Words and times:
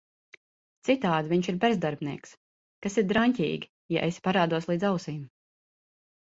Citādi 0.87 1.29
viņš 1.33 1.49
ir 1.51 1.59
bezdarbnieks- 1.65 2.31
kas 2.87 2.97
ir 3.03 3.05
draņķīgi, 3.11 3.69
ja 3.97 4.07
esi 4.13 4.25
parādos 4.31 4.67
līdz 4.73 4.89
ausīm… 4.91 5.21